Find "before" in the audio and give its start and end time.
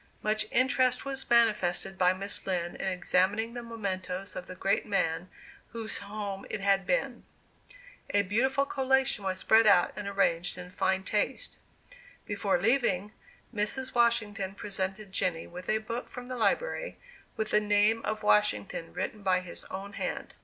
12.25-12.59